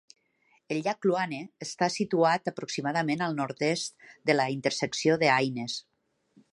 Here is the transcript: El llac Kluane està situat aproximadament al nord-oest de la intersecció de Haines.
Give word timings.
El 0.75 0.79
llac 0.87 0.97
Kluane 1.05 1.41
està 1.65 1.89
situat 1.97 2.51
aproximadament 2.53 3.23
al 3.27 3.39
nord-oest 3.43 4.11
de 4.31 4.41
la 4.41 4.51
intersecció 4.57 5.23
de 5.25 5.35
Haines. 5.37 5.83